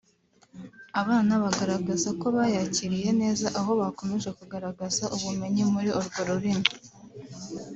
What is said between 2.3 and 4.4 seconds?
bayakiriye neza aho bakomeje